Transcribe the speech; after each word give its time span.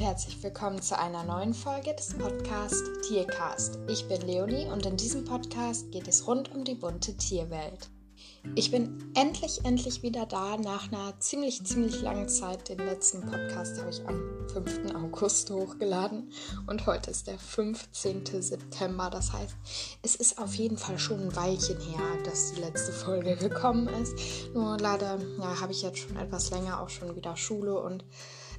und 0.00 0.06
herzlich 0.06 0.42
willkommen 0.42 0.80
zu 0.80 0.98
einer 0.98 1.24
neuen 1.24 1.52
Folge 1.52 1.94
des 1.94 2.16
Podcasts 2.16 3.06
Tiercast. 3.06 3.78
Ich 3.86 4.08
bin 4.08 4.22
Leonie 4.22 4.66
und 4.66 4.86
in 4.86 4.96
diesem 4.96 5.26
Podcast 5.26 5.92
geht 5.92 6.08
es 6.08 6.26
rund 6.26 6.54
um 6.54 6.64
die 6.64 6.74
bunte 6.74 7.14
Tierwelt. 7.18 7.90
Ich 8.54 8.70
bin 8.70 9.12
endlich, 9.14 9.62
endlich 9.64 10.02
wieder 10.02 10.24
da 10.24 10.56
nach 10.56 10.90
einer 10.90 11.18
ziemlich, 11.20 11.64
ziemlich 11.66 12.00
langen 12.00 12.30
Zeit. 12.30 12.70
Den 12.70 12.78
letzten 12.78 13.20
Podcast 13.20 13.78
habe 13.78 13.90
ich 13.90 14.06
am 14.06 14.48
5. 14.54 14.94
August 14.94 15.50
hochgeladen 15.50 16.32
und 16.66 16.86
heute 16.86 17.10
ist 17.10 17.26
der 17.26 17.38
15. 17.38 18.24
September. 18.40 19.10
Das 19.10 19.34
heißt, 19.34 19.54
es 20.02 20.14
ist 20.14 20.38
auf 20.38 20.54
jeden 20.54 20.78
Fall 20.78 20.98
schon 20.98 21.20
ein 21.20 21.36
Weilchen 21.36 21.78
her, 21.78 22.22
dass 22.24 22.54
die 22.54 22.62
letzte 22.62 22.92
Folge 22.92 23.36
gekommen 23.36 23.88
ist. 24.02 24.14
Nur 24.54 24.78
leider 24.78 25.18
ja, 25.38 25.60
habe 25.60 25.72
ich 25.72 25.82
jetzt 25.82 25.98
schon 25.98 26.16
etwas 26.16 26.50
länger 26.50 26.80
auch 26.80 26.88
schon 26.88 27.14
wieder 27.16 27.36
Schule 27.36 27.78
und 27.78 28.06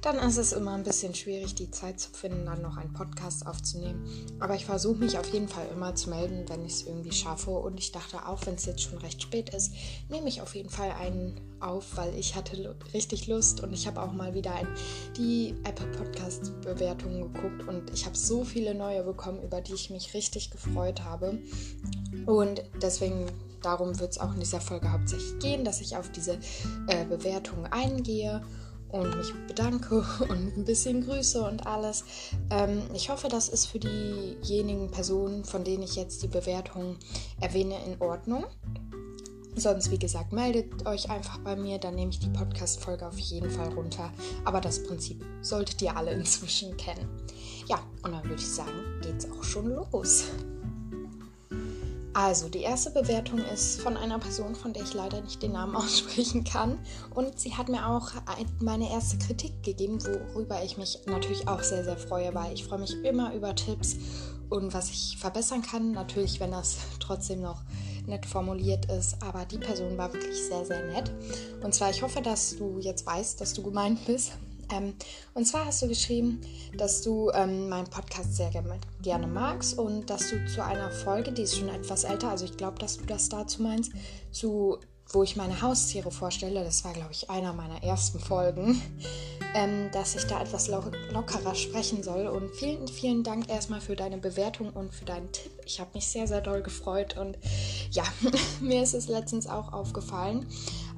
dann 0.02 0.18
ist 0.18 0.36
es 0.36 0.52
immer 0.52 0.72
ein 0.72 0.82
bisschen 0.82 1.14
schwierig, 1.14 1.54
die 1.54 1.70
Zeit 1.70 2.00
zu 2.00 2.10
finden, 2.10 2.44
dann 2.44 2.60
noch 2.60 2.76
einen 2.76 2.92
Podcast 2.92 3.46
aufzunehmen. 3.46 4.04
Aber 4.40 4.56
ich 4.56 4.66
versuche 4.66 4.98
mich 4.98 5.16
auf 5.16 5.32
jeden 5.32 5.48
Fall 5.48 5.66
immer 5.72 5.94
zu 5.94 6.10
melden, 6.10 6.44
wenn 6.48 6.64
ich 6.64 6.72
es 6.72 6.86
irgendwie 6.86 7.12
schaffe. 7.12 7.50
Und 7.50 7.78
ich 7.78 7.92
dachte 7.92 8.26
auch, 8.26 8.44
wenn 8.44 8.54
es 8.54 8.66
jetzt 8.66 8.82
schon 8.82 8.98
recht 8.98 9.22
spät 9.22 9.54
ist, 9.54 9.72
nehme 10.10 10.28
ich 10.28 10.42
auf 10.42 10.56
jeden 10.56 10.70
Fall 10.70 10.90
einen 10.90 11.40
auf, 11.60 11.96
weil 11.96 12.16
ich 12.16 12.34
hatte 12.34 12.74
richtig 12.92 13.28
Lust 13.28 13.62
und 13.62 13.72
ich 13.72 13.86
habe 13.86 14.02
auch 14.02 14.12
mal 14.12 14.34
wieder 14.34 14.52
ein, 14.52 14.66
die 15.16 15.54
Apple 15.62 15.86
Podcast 15.86 16.60
Bewertungen 16.62 17.32
geguckt 17.32 17.68
und 17.68 17.90
ich 17.92 18.04
habe 18.04 18.16
so 18.16 18.42
viele 18.42 18.74
neue 18.74 19.04
bekommen, 19.04 19.40
über 19.44 19.60
die 19.60 19.74
ich 19.74 19.88
mich 19.90 20.14
richtig 20.14 20.50
gefreut 20.50 21.04
habe. 21.04 21.38
Und 22.26 22.64
deswegen 22.82 23.26
darum 23.62 24.00
wird 24.00 24.10
es 24.10 24.18
auch 24.18 24.34
in 24.34 24.40
dieser 24.40 24.60
Folge 24.60 24.90
hauptsächlich 24.90 25.38
gehen, 25.38 25.64
dass 25.64 25.80
ich 25.80 25.96
auf 25.96 26.10
diese 26.10 26.40
äh, 26.88 27.04
Bewertungen 27.04 27.66
eingehe 27.66 28.42
und 28.92 29.16
mich 29.16 29.32
bedanke 29.48 30.04
und 30.28 30.56
ein 30.56 30.64
bisschen 30.64 31.04
grüße 31.04 31.42
und 31.42 31.66
alles. 31.66 32.04
Ähm, 32.50 32.82
ich 32.94 33.10
hoffe, 33.10 33.28
das 33.28 33.48
ist 33.48 33.66
für 33.66 33.78
diejenigen 33.78 34.90
Personen, 34.90 35.44
von 35.44 35.64
denen 35.64 35.82
ich 35.82 35.96
jetzt 35.96 36.22
die 36.22 36.28
Bewertung 36.28 36.96
erwähne, 37.40 37.76
in 37.86 38.00
Ordnung. 38.00 38.44
Sonst, 39.54 39.90
wie 39.90 39.98
gesagt, 39.98 40.32
meldet 40.32 40.86
euch 40.86 41.10
einfach 41.10 41.38
bei 41.38 41.56
mir, 41.56 41.78
dann 41.78 41.94
nehme 41.94 42.10
ich 42.10 42.18
die 42.18 42.30
Podcast-Folge 42.30 43.06
auf 43.06 43.18
jeden 43.18 43.50
Fall 43.50 43.68
runter. 43.74 44.10
Aber 44.44 44.62
das 44.62 44.82
Prinzip 44.82 45.22
solltet 45.42 45.82
ihr 45.82 45.94
alle 45.96 46.12
inzwischen 46.14 46.76
kennen. 46.76 47.08
Ja, 47.68 47.80
und 48.02 48.12
dann 48.12 48.24
würde 48.24 48.36
ich 48.36 48.48
sagen, 48.48 48.72
geht's 49.02 49.30
auch 49.30 49.44
schon 49.44 49.74
los. 49.74 50.24
Also, 52.24 52.48
die 52.48 52.60
erste 52.60 52.90
Bewertung 52.90 53.40
ist 53.40 53.80
von 53.80 53.96
einer 53.96 54.16
Person, 54.20 54.54
von 54.54 54.72
der 54.72 54.84
ich 54.84 54.94
leider 54.94 55.20
nicht 55.20 55.42
den 55.42 55.50
Namen 55.50 55.74
aussprechen 55.76 56.44
kann. 56.44 56.78
Und 57.12 57.40
sie 57.40 57.56
hat 57.56 57.68
mir 57.68 57.84
auch 57.88 58.12
meine 58.60 58.88
erste 58.92 59.18
Kritik 59.18 59.64
gegeben, 59.64 59.98
worüber 60.04 60.62
ich 60.62 60.76
mich 60.76 61.00
natürlich 61.06 61.48
auch 61.48 61.64
sehr, 61.64 61.82
sehr 61.82 61.96
freue, 61.96 62.32
weil 62.32 62.52
ich 62.52 62.62
freue 62.62 62.78
mich 62.78 62.94
immer 63.02 63.34
über 63.34 63.56
Tipps 63.56 63.96
und 64.50 64.72
was 64.72 64.90
ich 64.90 65.16
verbessern 65.18 65.62
kann. 65.62 65.90
Natürlich, 65.90 66.38
wenn 66.38 66.52
das 66.52 66.76
trotzdem 67.00 67.42
noch 67.42 67.64
nett 68.06 68.24
formuliert 68.24 68.84
ist. 68.84 69.20
Aber 69.20 69.44
die 69.44 69.58
Person 69.58 69.98
war 69.98 70.12
wirklich 70.12 70.40
sehr, 70.44 70.64
sehr 70.64 70.92
nett. 70.92 71.10
Und 71.60 71.74
zwar, 71.74 71.90
ich 71.90 72.02
hoffe, 72.02 72.22
dass 72.22 72.56
du 72.56 72.78
jetzt 72.78 73.04
weißt, 73.04 73.40
dass 73.40 73.52
du 73.52 73.64
gemeint 73.64 73.98
bist. 74.06 74.34
Ähm, 74.72 74.94
und 75.34 75.44
zwar 75.46 75.66
hast 75.66 75.82
du 75.82 75.88
geschrieben, 75.88 76.40
dass 76.76 77.02
du 77.02 77.30
ähm, 77.34 77.68
meinen 77.68 77.88
Podcast 77.88 78.36
sehr 78.36 78.50
gerne 79.02 79.26
magst 79.26 79.78
und 79.78 80.08
dass 80.08 80.30
du 80.30 80.44
zu 80.46 80.64
einer 80.64 80.90
Folge, 80.90 81.32
die 81.32 81.42
ist 81.42 81.56
schon 81.56 81.68
etwas 81.68 82.04
älter, 82.04 82.30
also 82.30 82.44
ich 82.44 82.56
glaube, 82.56 82.78
dass 82.78 82.96
du 82.96 83.04
das 83.04 83.28
dazu 83.28 83.62
meinst, 83.62 83.92
zu 84.30 84.78
wo 85.12 85.22
ich 85.22 85.36
meine 85.36 85.60
Haustiere 85.60 86.10
vorstelle, 86.10 86.64
das 86.64 86.84
war, 86.84 86.92
glaube 86.92 87.12
ich, 87.12 87.28
einer 87.28 87.52
meiner 87.52 87.82
ersten 87.82 88.18
Folgen, 88.18 88.80
ähm, 89.54 89.90
dass 89.92 90.14
ich 90.14 90.24
da 90.24 90.40
etwas 90.40 90.68
lo 90.68 90.82
lockerer 91.10 91.54
sprechen 91.54 92.02
soll. 92.02 92.26
Und 92.26 92.50
vielen, 92.54 92.88
vielen 92.88 93.22
Dank 93.22 93.50
erstmal 93.50 93.80
für 93.80 93.94
deine 93.94 94.18
Bewertung 94.18 94.70
und 94.70 94.94
für 94.94 95.04
deinen 95.04 95.30
Tipp. 95.32 95.52
Ich 95.66 95.80
habe 95.80 95.90
mich 95.94 96.06
sehr, 96.06 96.26
sehr 96.26 96.40
doll 96.40 96.62
gefreut. 96.62 97.18
Und 97.18 97.36
ja, 97.90 98.04
mir 98.60 98.82
ist 98.82 98.94
es 98.94 99.08
letztens 99.08 99.46
auch 99.46 99.72
aufgefallen, 99.72 100.46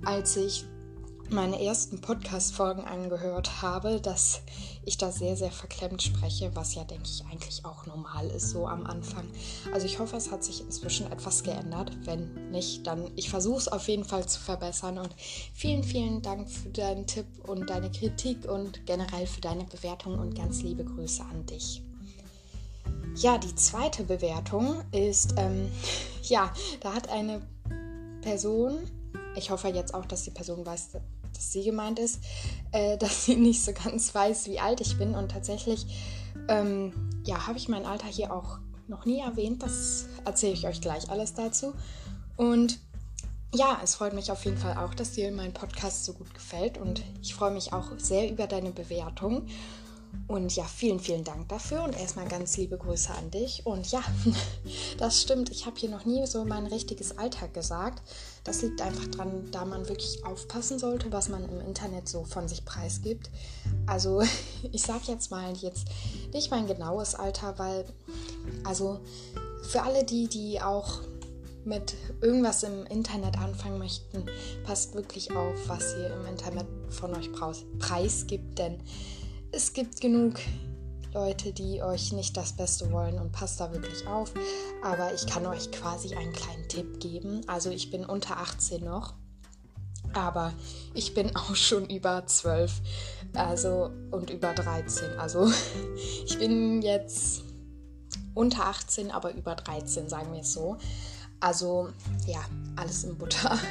als 0.04 0.37
ich 0.37 0.65
meine 1.30 1.62
ersten 1.62 2.00
Podcast-Folgen 2.00 2.84
angehört 2.84 3.62
habe, 3.62 4.00
dass 4.00 4.42
ich 4.84 4.98
da 4.98 5.10
sehr, 5.10 5.36
sehr 5.36 5.50
verklemmt 5.50 6.02
spreche, 6.02 6.50
was 6.54 6.74
ja, 6.74 6.84
denke 6.84 7.04
ich, 7.06 7.24
eigentlich 7.30 7.64
auch 7.64 7.86
normal 7.86 8.28
ist, 8.28 8.50
so 8.50 8.66
am 8.66 8.86
Anfang. 8.86 9.24
Also 9.72 9.86
ich 9.86 9.98
hoffe, 9.98 10.16
es 10.16 10.30
hat 10.30 10.44
sich 10.44 10.60
inzwischen 10.60 11.10
etwas 11.10 11.42
geändert. 11.42 11.92
Wenn 12.04 12.50
nicht, 12.50 12.86
dann 12.86 13.10
ich 13.16 13.30
versuche 13.30 13.58
es 13.58 13.68
auf 13.68 13.88
jeden 13.88 14.04
Fall 14.04 14.26
zu 14.26 14.40
verbessern. 14.40 14.98
Und 14.98 15.14
vielen, 15.54 15.82
vielen 15.82 16.22
Dank 16.22 16.48
für 16.48 16.68
deinen 16.68 17.06
Tipp 17.06 17.26
und 17.46 17.70
deine 17.70 17.91
Kritik 17.91 18.48
und 18.48 18.84
generell 18.86 19.26
für 19.26 19.41
deine 19.41 19.64
Bewertung 19.64 20.18
und 20.18 20.34
ganz 20.34 20.62
liebe 20.62 20.84
Grüße 20.84 21.22
an 21.22 21.46
dich. 21.46 21.82
Ja, 23.16 23.38
die 23.38 23.54
zweite 23.54 24.04
Bewertung 24.04 24.82
ist, 24.92 25.34
ähm, 25.36 25.70
ja, 26.22 26.52
da 26.80 26.92
hat 26.92 27.08
eine 27.08 27.41
Person 28.20 28.78
ich 29.36 29.50
hoffe 29.50 29.68
jetzt 29.68 29.94
auch, 29.94 30.06
dass 30.06 30.22
die 30.22 30.30
Person 30.30 30.64
weiß, 30.64 30.91
dass 31.37 31.53
sie 31.53 31.65
gemeint 31.65 31.99
ist, 31.99 32.21
äh, 32.72 32.97
dass 32.99 33.25
sie 33.25 33.37
nicht 33.37 33.62
so 33.62 33.72
ganz 33.72 34.15
weiß, 34.15 34.47
wie 34.49 34.61
alt 34.61 34.81
ich 34.81 34.99
bin. 34.99 35.15
Und 35.15 35.31
tatsächlich, 35.31 35.87
ähm, 36.49 36.93
ja, 37.25 37.47
habe 37.47 37.59
ich 37.59 37.69
mein 37.69 37.87
Alter 37.87 38.06
hier 38.06 38.33
auch 38.33 38.59
noch 38.89 39.05
nie 39.05 39.21
erwähnt. 39.21 39.62
Das 39.62 40.06
erzähle 40.25 40.53
ich 40.53 40.67
euch 40.67 40.81
gleich 40.81 41.11
alles 41.11 41.34
dazu. 41.34 41.75
Und 42.37 42.78
ja, 43.55 43.78
es 43.84 43.95
freut 43.95 44.15
mich 44.15 44.33
auf 44.33 44.45
jeden 44.45 44.59
Fall 44.59 44.77
auch, 44.77 44.95
dass 44.95 45.12
dir 45.12 45.31
mein 45.31 45.53
Podcast 45.53 46.05
so 46.05 46.12
gut 46.12 46.34
gefällt. 46.34 46.78
Und 46.78 47.03
ich 47.22 47.34
freue 47.34 47.53
mich 47.53 47.72
auch 47.72 47.91
sehr 47.99 48.31
über 48.31 48.47
deine 48.47 48.71
Bewertung. 48.71 49.47
Und 50.26 50.54
ja, 50.56 50.64
vielen, 50.64 51.00
vielen 51.00 51.25
Dank 51.25 51.48
dafür 51.48 51.82
und 51.82 51.98
erstmal 51.98 52.26
ganz 52.26 52.56
liebe 52.56 52.78
Grüße 52.78 53.12
an 53.12 53.30
dich. 53.30 53.66
Und 53.66 53.91
ja, 53.91 54.02
das 54.98 55.20
stimmt, 55.20 55.50
ich 55.50 55.66
habe 55.66 55.76
hier 55.76 55.91
noch 55.91 56.04
nie 56.04 56.26
so 56.26 56.44
mein 56.44 56.66
richtiges 56.66 57.19
Alter 57.19 57.48
gesagt. 57.48 58.02
Das 58.42 58.62
liegt 58.62 58.80
einfach 58.80 59.06
dran, 59.06 59.48
da 59.53 59.64
man 59.64 59.88
wirklich 59.88 60.24
aufpassen 60.24 60.78
sollte, 60.78 61.12
was 61.12 61.28
man 61.28 61.44
im 61.44 61.60
Internet 61.60 62.08
so 62.08 62.24
von 62.24 62.48
sich 62.48 62.64
preisgibt. 62.64 63.30
Also 63.86 64.22
ich 64.72 64.82
sage 64.82 65.04
jetzt 65.08 65.30
mal 65.30 65.53
jetzt 65.54 65.88
nicht 66.32 66.50
mein 66.50 66.66
genaues 66.66 67.14
Alter, 67.14 67.58
weil, 67.58 67.84
also 68.64 69.00
für 69.62 69.82
alle 69.82 70.04
die, 70.04 70.28
die 70.28 70.60
auch 70.60 71.00
mit 71.64 71.94
irgendwas 72.20 72.62
im 72.62 72.86
Internet 72.86 73.38
anfangen 73.38 73.78
möchten, 73.78 74.26
passt 74.64 74.94
wirklich 74.94 75.34
auf, 75.34 75.54
was 75.66 75.94
ihr 75.94 76.14
im 76.14 76.26
Internet 76.26 76.66
von 76.91 77.14
euch 77.14 77.30
preisgibt, 77.78 78.58
denn 78.58 78.80
es 79.54 79.72
gibt 79.72 80.00
genug 80.00 80.34
Leute, 81.12 81.53
die 81.53 81.81
euch 81.81 82.12
nicht 82.12 82.37
das 82.37 82.54
Beste 82.54 82.91
wollen 82.91 83.20
und 83.20 83.31
passt 83.31 83.60
da 83.60 83.72
wirklich 83.72 84.06
auf. 84.06 84.32
Aber 84.82 85.15
ich 85.15 85.26
kann 85.26 85.47
euch 85.47 85.70
quasi 85.70 86.15
einen 86.15 86.32
kleinen 86.32 86.69
Tipp 86.69 86.98
geben. 86.98 87.42
Also 87.47 87.70
ich 87.70 87.91
bin 87.91 88.04
unter 88.04 88.38
18 88.38 88.84
noch, 88.84 89.15
aber 90.12 90.53
ich 90.92 91.15
bin 91.15 91.34
auch 91.37 91.54
schon 91.54 91.88
über 91.88 92.26
12 92.26 92.72
also, 93.34 93.91
und 94.10 94.31
über 94.31 94.53
13. 94.53 95.19
Also 95.19 95.50
ich 96.26 96.38
bin 96.38 96.82
jetzt 96.82 97.44
unter 98.34 98.66
18, 98.66 99.12
aber 99.12 99.32
über 99.34 99.54
13, 99.54 100.09
sagen 100.09 100.32
wir 100.32 100.41
es 100.41 100.53
so. 100.53 100.78
Also 101.38 101.91
ja, 102.26 102.41
alles 102.76 103.04
in 103.04 103.16
Butter. 103.16 103.59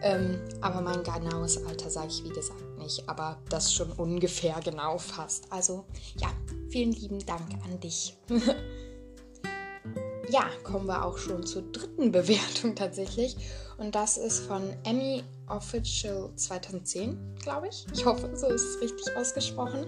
Ähm, 0.00 0.38
aber 0.60 0.80
mein 0.80 1.02
genaues 1.02 1.66
Alter 1.66 1.90
sage 1.90 2.06
ich 2.06 2.22
wie 2.22 2.28
gesagt 2.28 2.67
nicht, 2.88 3.08
aber 3.08 3.38
das 3.50 3.72
schon 3.72 3.92
ungefähr 3.92 4.58
genau 4.64 4.96
fast. 4.96 5.52
Also 5.52 5.84
ja, 6.16 6.28
vielen 6.70 6.92
lieben 6.92 7.24
Dank 7.26 7.46
an 7.64 7.78
dich. 7.80 8.16
ja, 10.30 10.48
kommen 10.64 10.86
wir 10.86 11.04
auch 11.04 11.18
schon 11.18 11.44
zur 11.44 11.62
dritten 11.70 12.12
Bewertung 12.12 12.74
tatsächlich. 12.74 13.36
Und 13.76 13.94
das 13.94 14.16
ist 14.16 14.40
von 14.40 14.62
Emmy 14.84 15.22
Official 15.48 16.30
2010, 16.34 17.36
glaube 17.42 17.68
ich. 17.68 17.86
Ich 17.92 18.06
hoffe, 18.06 18.34
so 18.34 18.48
ist 18.48 18.64
es 18.64 18.80
richtig 18.80 19.14
ausgesprochen. 19.16 19.86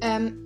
Ähm, 0.00 0.45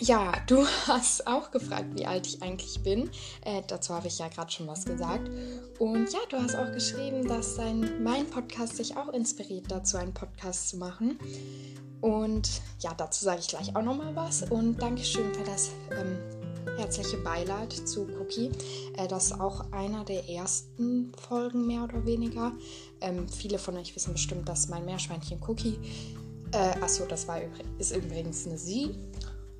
ja, 0.00 0.32
du 0.46 0.66
hast 0.86 1.26
auch 1.26 1.50
gefragt, 1.50 1.86
wie 1.94 2.06
alt 2.06 2.26
ich 2.26 2.42
eigentlich 2.42 2.82
bin. 2.82 3.10
Äh, 3.44 3.62
dazu 3.66 3.94
habe 3.94 4.08
ich 4.08 4.18
ja 4.18 4.28
gerade 4.28 4.50
schon 4.50 4.66
was 4.66 4.84
gesagt. 4.84 5.30
Und 5.78 6.12
ja, 6.12 6.18
du 6.28 6.36
hast 6.36 6.54
auch 6.56 6.72
geschrieben, 6.72 7.26
dass 7.26 7.56
dein, 7.56 8.02
mein 8.02 8.28
Podcast 8.28 8.78
dich 8.78 8.96
auch 8.96 9.08
inspiriert 9.08 9.70
dazu, 9.70 9.96
einen 9.96 10.14
Podcast 10.14 10.70
zu 10.70 10.76
machen. 10.76 11.18
Und 12.00 12.60
ja, 12.80 12.92
dazu 12.94 13.24
sage 13.24 13.40
ich 13.40 13.48
gleich 13.48 13.74
auch 13.74 13.82
nochmal 13.82 14.14
was. 14.14 14.42
Und 14.42 14.80
Dankeschön 14.80 15.32
für 15.34 15.44
das 15.44 15.70
ähm, 15.90 16.18
herzliche 16.76 17.16
Beileid 17.18 17.72
zu 17.72 18.06
Cookie. 18.20 18.50
Äh, 18.96 19.08
das 19.08 19.26
ist 19.26 19.40
auch 19.40 19.72
einer 19.72 20.04
der 20.04 20.28
ersten 20.28 21.12
Folgen, 21.28 21.66
mehr 21.66 21.84
oder 21.84 22.04
weniger. 22.04 22.52
Ähm, 23.00 23.28
viele 23.28 23.58
von 23.58 23.76
euch 23.76 23.94
wissen 23.96 24.12
bestimmt, 24.12 24.48
dass 24.48 24.68
mein 24.68 24.84
Meerschweinchen 24.84 25.40
Cookie, 25.46 25.78
äh, 26.52 26.78
achso, 26.80 27.06
das 27.06 27.26
war, 27.26 27.40
ist 27.78 27.96
übrigens 27.96 28.46
eine 28.46 28.58
Sie 28.58 28.94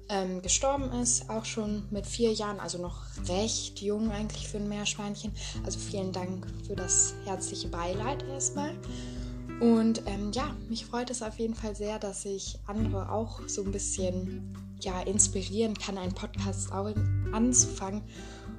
ähm, 0.08 0.42
gestorben 0.42 0.92
ist, 1.00 1.28
auch 1.28 1.44
schon 1.44 1.84
mit 1.90 2.06
vier 2.06 2.32
Jahren, 2.32 2.60
also 2.60 2.78
noch 2.78 3.02
recht 3.28 3.80
jung 3.80 4.10
eigentlich 4.10 4.48
für 4.48 4.58
ein 4.58 4.68
Meerschweinchen. 4.68 5.32
Also 5.64 5.78
vielen 5.78 6.12
Dank 6.12 6.46
für 6.66 6.76
das 6.76 7.14
herzliche 7.24 7.68
Beileid 7.68 8.22
erstmal. 8.24 8.70
Und 9.60 10.02
ähm, 10.06 10.32
ja, 10.32 10.54
mich 10.68 10.84
freut 10.84 11.10
es 11.10 11.22
auf 11.22 11.38
jeden 11.38 11.54
Fall 11.54 11.74
sehr, 11.74 11.98
dass 11.98 12.24
ich 12.24 12.58
andere 12.66 13.10
auch 13.10 13.40
so 13.46 13.64
ein 13.64 13.72
bisschen 13.72 14.54
ja, 14.82 15.00
inspirieren 15.00 15.74
kann, 15.74 15.96
einen 15.96 16.14
Podcast 16.14 16.70
anzufangen. 16.72 18.02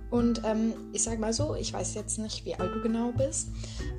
Und 0.10 0.42
ähm, 0.46 0.74
ich 0.94 1.04
sage 1.04 1.20
mal 1.20 1.34
so, 1.34 1.56
ich 1.56 1.74
weiß 1.74 1.96
jetzt 1.96 2.18
nicht, 2.20 2.46
wie 2.46 2.56
alt 2.56 2.74
du 2.74 2.82
genau 2.82 3.12
bist, 3.12 3.50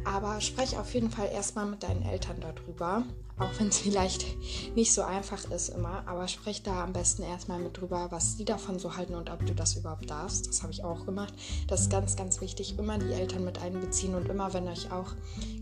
aber 0.04 0.40
spreche 0.40 0.80
auf 0.80 0.94
jeden 0.94 1.10
Fall 1.10 1.28
erstmal 1.32 1.66
mit 1.66 1.82
deinen 1.82 2.02
Eltern 2.02 2.36
darüber. 2.40 3.04
Auch 3.38 3.50
wenn 3.58 3.68
es 3.68 3.78
vielleicht 3.78 4.26
nicht 4.74 4.92
so 4.92 5.02
einfach 5.02 5.50
ist 5.50 5.68
immer, 5.68 6.02
aber 6.06 6.26
sprich 6.28 6.62
da 6.62 6.82
am 6.82 6.92
besten 6.92 7.22
erstmal 7.22 7.58
mit 7.58 7.76
drüber, 7.76 8.08
was 8.10 8.36
die 8.36 8.44
davon 8.44 8.78
so 8.78 8.96
halten 8.96 9.14
und 9.14 9.30
ob 9.30 9.44
du 9.44 9.54
das 9.54 9.76
überhaupt 9.76 10.08
darfst. 10.08 10.48
Das 10.48 10.62
habe 10.62 10.72
ich 10.72 10.82
auch 10.82 11.04
gemacht. 11.04 11.34
Das 11.66 11.82
ist 11.82 11.90
ganz, 11.90 12.16
ganz 12.16 12.40
wichtig. 12.40 12.78
Immer 12.78 12.98
die 12.98 13.12
Eltern 13.12 13.44
mit 13.44 13.60
einbeziehen 13.60 14.14
und 14.14 14.28
immer, 14.28 14.54
wenn 14.54 14.66
euch 14.66 14.90
auch 14.90 15.12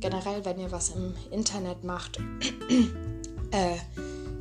generell, 0.00 0.44
wenn 0.44 0.60
ihr 0.60 0.70
was 0.70 0.90
im 0.90 1.14
Internet 1.30 1.82
macht, 1.82 2.18
äh, 3.50 3.76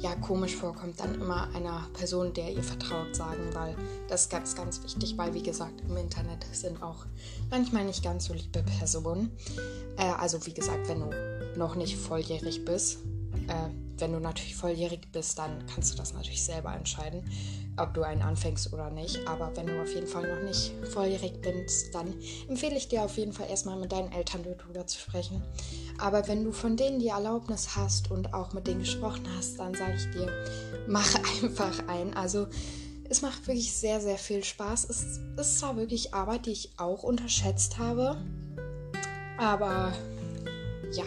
ja 0.06 0.16
komisch 0.16 0.56
vorkommt, 0.56 1.00
dann 1.00 1.16
immer 1.16 1.50
einer 1.56 1.88
Person, 1.94 2.31
der 2.34 2.52
ihr 2.52 2.63
vertraut, 2.63 3.16
sagen, 3.16 3.42
weil 3.54 3.75
das 4.07 4.24
ist 4.24 4.30
ganz, 4.30 4.56
ganz 4.56 4.84
wichtig, 4.84 5.18
weil 5.18 5.34
wie 5.34 5.42
gesagt, 5.42 5.81
im 5.81 5.98
Internet 5.98 6.46
sind 6.52 6.81
auch 6.84 7.06
manchmal 7.50 7.86
nicht 7.86 8.04
ganz 8.04 8.25
so 8.25 8.34
liebe 8.34 8.63
Personen. 8.78 9.31
Äh, 9.98 10.04
also 10.19 10.46
wie 10.46 10.54
gesagt, 10.54 10.88
wenn 10.88 11.00
du 11.00 11.10
noch 11.57 11.75
nicht 11.75 11.98
volljährig 11.98 12.66
bist, 12.66 13.00
äh, 13.48 13.84
wenn 13.97 14.12
du 14.12 14.19
natürlich 14.19 14.56
volljährig 14.56 15.12
bist, 15.12 15.38
dann 15.39 15.65
kannst 15.68 15.94
du 15.94 15.97
das 15.97 16.13
natürlich 16.13 16.44
selber 16.44 16.74
entscheiden, 16.74 17.24
ob 17.77 17.94
du 17.94 18.03
einen 18.03 18.21
anfängst 18.21 18.71
oder 18.74 18.89
nicht. 18.89 19.27
Aber 19.27 19.56
wenn 19.56 19.68
du 19.68 19.81
auf 19.81 19.94
jeden 19.94 20.07
Fall 20.07 20.27
noch 20.27 20.44
nicht 20.44 20.74
volljährig 20.92 21.42
bist, 21.42 21.94
dann 21.94 22.13
empfehle 22.47 22.75
ich 22.75 22.88
dir 22.88 23.03
auf 23.03 23.18
jeden 23.18 23.33
Fall 23.33 23.50
erstmal 23.50 23.77
mit 23.77 23.92
deinen 23.92 24.12
Eltern 24.12 24.44
darüber 24.44 24.86
zu 24.86 25.00
sprechen. 25.00 25.42
Aber 25.97 26.27
wenn 26.27 26.44
du 26.44 26.51
von 26.51 26.77
denen 26.77 27.00
die 27.00 27.07
Erlaubnis 27.07 27.75
hast 27.75 28.12
und 28.12 28.33
auch 28.33 28.53
mit 28.53 28.68
denen 28.68 28.80
gesprochen 28.80 29.25
hast, 29.38 29.59
dann 29.59 29.74
sage 29.74 29.95
ich 29.95 30.09
dir, 30.12 30.31
mach 30.88 31.15
einfach 31.44 31.88
ein. 31.88 32.13
Also 32.15 32.47
es 33.09 33.21
macht 33.21 33.47
wirklich 33.47 33.74
sehr, 33.74 34.01
sehr 34.01 34.18
viel 34.18 34.44
Spaß. 34.44 34.89
Es 34.89 35.19
ist 35.38 35.59
zwar 35.59 35.77
wirklich 35.77 36.13
Arbeit, 36.13 36.47
die 36.47 36.51
ich 36.51 36.71
auch 36.77 37.03
unterschätzt 37.03 37.77
habe, 37.77 38.18
aber 39.38 39.94
ja, 40.92 41.06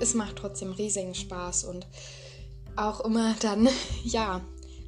es 0.00 0.14
macht 0.14 0.36
trotzdem 0.36 0.72
riesigen 0.72 1.14
Spaß 1.14 1.64
und 1.64 1.86
auch 2.76 3.00
immer 3.00 3.34
dann, 3.40 3.68
ja, 4.04 4.40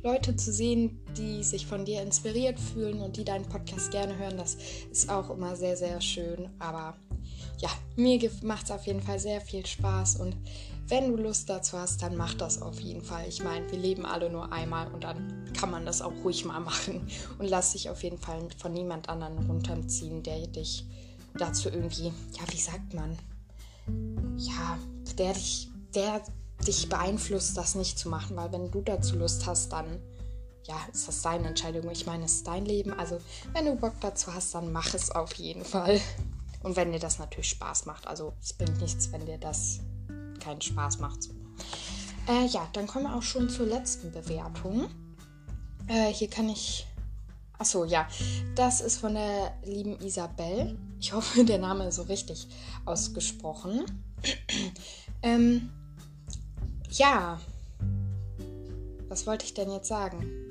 Leute 0.02 0.37
zu 0.37 0.52
sehen, 0.52 1.00
die 1.16 1.43
sich 1.43 1.66
von 1.66 1.84
dir 1.84 2.02
inspiriert 2.02 2.58
fühlen 2.58 3.00
und 3.00 3.16
die 3.16 3.25
deinen 3.25 3.49
Podcast 3.49 3.90
gerne 3.90 4.16
hören, 4.16 4.37
das 4.37 4.56
ist 4.93 5.10
auch 5.10 5.28
immer 5.31 5.56
sehr, 5.56 5.76
sehr 5.76 6.00
schön. 6.00 6.49
Aber 6.60 6.96
ja, 7.58 7.69
mir 7.96 8.31
macht 8.43 8.66
es 8.66 8.70
auf 8.70 8.87
jeden 8.87 9.02
Fall 9.02 9.19
sehr 9.19 9.40
viel 9.40 9.66
Spaß 9.66 10.16
und 10.16 10.37
wenn 10.87 11.10
du 11.10 11.22
Lust 11.22 11.50
dazu 11.50 11.76
hast, 11.76 12.02
dann 12.02 12.16
mach 12.16 12.32
das 12.34 12.62
auf 12.62 12.81
jeden 12.81 13.02
Fall. 13.02 13.26
Ich 13.28 13.43
meine, 13.43 13.70
wir 13.70 13.78
leben 13.78 14.06
alle 14.06 14.31
nur 14.31 14.52
einmal 14.52 14.90
und 14.93 15.05
dann 15.05 15.52
kann 15.52 15.70
man 15.70 15.84
das 15.84 16.00
auch 16.00 16.14
ruhig 16.25 16.44
mal 16.46 16.60
machen 16.60 17.06
und 17.38 17.46
lass 17.49 17.72
dich 17.72 17.90
auf 17.90 18.02
jeden 18.02 18.19
Fall 18.19 18.49
von 18.56 18.72
niemand 18.72 19.08
anderen 19.08 19.38
runterziehen, 19.46 20.22
der 20.22 20.46
dich 20.46 20.87
dazu 21.34 21.69
irgendwie, 21.69 22.06
ja, 22.06 22.43
wie 22.50 22.58
sagt 22.58 22.94
man, 22.94 23.19
ja, 24.37 24.78
der 25.16 25.32
dich, 25.34 25.69
der 25.94 26.22
dich 26.66 26.88
beeinflusst, 26.88 27.56
das 27.56 27.75
nicht 27.75 27.99
zu 27.99 28.08
machen, 28.08 28.37
weil 28.37 28.52
wenn 28.52 28.70
du 28.70 28.81
dazu 28.81 29.16
Lust 29.16 29.46
hast, 29.46 29.72
dann 29.72 30.00
ja, 30.69 30.76
ist 30.93 31.08
das 31.08 31.22
deine 31.22 31.49
Entscheidung. 31.49 31.90
Ich 31.90 32.05
meine, 32.06 32.26
es 32.26 32.34
ist 32.34 32.46
dein 32.46 32.66
Leben. 32.66 32.93
Also, 32.93 33.19
wenn 33.55 33.64
du 33.64 33.75
Bock 33.75 33.94
dazu 34.00 34.32
hast, 34.34 34.55
dann 34.55 34.70
mach 34.70 34.93
es 34.93 35.10
auf 35.10 35.32
jeden 35.34 35.64
Fall. 35.64 35.99
Und 36.62 36.76
wenn 36.76 36.93
dir 36.93 36.99
das 36.99 37.19
natürlich 37.19 37.50
Spaß 37.50 37.87
macht. 37.87 38.06
Also, 38.06 38.34
es 38.43 38.52
bringt 38.52 38.81
nichts, 38.81 39.10
wenn 39.10 39.25
dir 39.25 39.38
das 39.38 39.81
keinen 40.40 40.60
Spaß 40.60 40.99
macht. 40.99 41.20
Äh, 42.28 42.46
ja, 42.46 42.69
dann 42.75 42.87
kommen 42.87 43.06
wir 43.06 43.16
auch 43.16 43.22
schon 43.22 43.49
zur 43.49 43.66
letzten 43.66 44.12
Bewertung. 44.12 44.88
Äh, 45.87 46.12
hier 46.12 46.28
kann 46.28 46.50
ich. 46.50 46.87
Achso, 47.58 47.84
ja. 47.84 48.06
Das 48.55 48.82
ist 48.82 48.99
von 48.99 49.14
der 49.14 49.55
lieben 49.64 49.99
Isabel. 50.00 50.78
Ich 51.00 51.12
hoffe, 51.14 51.44
der 51.44 51.58
Name 51.58 51.88
ist 51.88 51.96
so 51.96 52.02
richtig 52.02 52.46
ausgesprochen. 52.84 53.87
Ähm, 55.23 55.70
ja. 56.91 57.41
Was 59.09 59.26
wollte 59.26 59.44
ich 59.44 59.55
denn 59.55 59.70
jetzt 59.70 59.88
sagen? 59.88 60.49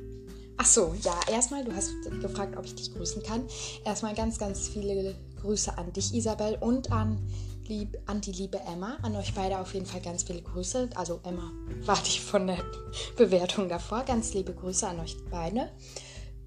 Ach 0.58 0.66
so, 0.66 0.96
ja, 1.04 1.14
erstmal, 1.32 1.64
du 1.64 1.74
hast 1.76 1.92
gefragt, 2.20 2.58
ob 2.58 2.66
ich 2.66 2.74
dich 2.74 2.92
grüßen 2.92 3.22
kann. 3.22 3.44
Erstmal 3.86 4.16
ganz, 4.16 4.40
ganz 4.40 4.68
viele 4.68 5.16
Grüße 5.42 5.78
an 5.78 5.94
dich, 5.94 6.16
Isabel, 6.16 6.58
und 6.60 6.92
an, 6.92 7.20
lieb, 7.68 7.96
an 8.08 8.22
die 8.22 8.32
liebe 8.32 8.60
Emma. 8.62 8.98
An 9.04 9.16
euch 9.16 9.36
beide 9.36 9.60
auf 9.60 9.76
jeden 9.76 9.86
Fall 9.86 10.02
ganz 10.02 10.24
viele 10.24 10.42
Grüße. 10.42 10.90
Also 10.96 11.20
Emma, 11.24 11.52
warte 11.86 12.08
ich 12.08 12.22
von 12.22 12.48
der 12.48 12.58
Bewertung 13.18 13.70
davor. 13.70 14.04
Ganz 14.04 14.34
liebe 14.34 14.54
Grüße 14.54 14.88
an 14.88 15.00
euch 15.00 15.16
beide. 15.30 15.72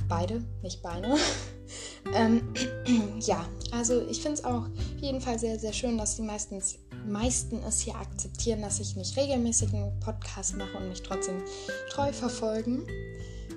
Beide, 0.09 0.43
nicht 0.63 0.83
Beine. 0.83 1.17
ähm, 2.15 2.53
ja, 3.21 3.47
also 3.71 4.03
ich 4.09 4.21
finde 4.21 4.39
es 4.39 4.45
auch 4.45 4.65
auf 4.65 5.01
jeden 5.01 5.21
Fall 5.21 5.39
sehr, 5.39 5.57
sehr 5.57 5.73
schön, 5.73 5.97
dass 5.99 6.17
die 6.17 6.23
meistens 6.23 6.81
meisten 7.07 7.63
es 7.63 7.81
hier 7.81 7.97
akzeptieren, 7.97 8.63
dass 8.63 8.81
ich 8.81 8.97
nicht 8.97 9.17
regelmäßig 9.17 9.73
einen 9.75 9.99
Podcast 10.01 10.57
mache 10.57 10.77
und 10.77 10.89
mich 10.89 11.03
trotzdem 11.03 11.43
treu 11.91 12.13
verfolgen. 12.13 12.87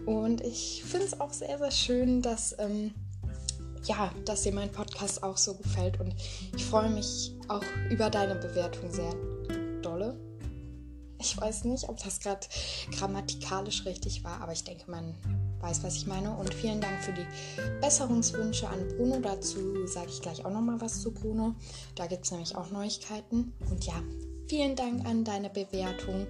Und 0.05 0.41
ich 0.41 0.83
finde 0.85 1.07
es 1.07 1.19
auch 1.19 1.31
sehr, 1.31 1.57
sehr 1.57 1.71
schön, 1.71 2.21
dass, 2.21 2.55
ähm, 2.59 2.93
ja, 3.83 4.11
dass 4.25 4.43
dir 4.43 4.53
mein 4.53 4.71
Podcast 4.71 5.23
auch 5.23 5.37
so 5.37 5.55
gefällt. 5.55 5.99
Und 5.99 6.13
ich 6.55 6.65
freue 6.65 6.89
mich 6.89 7.33
auch 7.47 7.63
über 7.89 8.09
deine 8.09 8.35
Bewertung 8.35 8.91
sehr 8.91 9.13
dolle. 9.81 10.19
Ich 11.19 11.37
weiß 11.39 11.63
nicht, 11.65 11.87
ob 11.87 12.03
das 12.03 12.19
gerade 12.19 12.45
grammatikalisch 12.91 13.85
richtig 13.85 14.23
war, 14.23 14.41
aber 14.41 14.51
ich 14.51 14.65
denke, 14.65 14.91
man 14.91 15.15
weiß, 15.63 15.83
was 15.83 15.95
ich 15.95 16.05
meine. 16.05 16.35
Und 16.35 16.53
vielen 16.53 16.81
Dank 16.81 17.01
für 17.01 17.13
die 17.13 17.25
Besserungswünsche 17.81 18.67
an 18.67 18.87
Bruno. 18.89 19.19
Dazu 19.21 19.87
sage 19.87 20.09
ich 20.09 20.21
gleich 20.21 20.45
auch 20.45 20.51
nochmal 20.51 20.79
was 20.79 21.01
zu 21.01 21.11
Bruno. 21.11 21.55
Da 21.95 22.05
gibt 22.05 22.25
es 22.25 22.31
nämlich 22.31 22.55
auch 22.55 22.69
Neuigkeiten. 22.69 23.53
Und 23.71 23.85
ja, 23.85 23.95
vielen 24.47 24.75
Dank 24.75 25.05
an 25.05 25.23
deine 25.23 25.49
Bewertung. 25.49 26.27